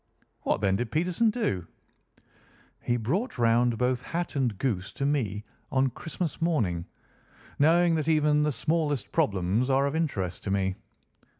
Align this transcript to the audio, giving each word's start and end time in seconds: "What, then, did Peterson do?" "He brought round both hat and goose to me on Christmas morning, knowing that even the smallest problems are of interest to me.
"What, 0.41 0.61
then, 0.61 0.77
did 0.77 0.89
Peterson 0.89 1.29
do?" 1.29 1.67
"He 2.81 2.97
brought 2.97 3.37
round 3.37 3.77
both 3.77 4.01
hat 4.01 4.35
and 4.35 4.57
goose 4.57 4.91
to 4.93 5.05
me 5.05 5.43
on 5.71 5.91
Christmas 5.91 6.41
morning, 6.41 6.85
knowing 7.59 7.93
that 7.93 8.07
even 8.07 8.41
the 8.41 8.51
smallest 8.51 9.11
problems 9.11 9.69
are 9.69 9.85
of 9.85 9.95
interest 9.95 10.41
to 10.45 10.49
me. 10.49 10.73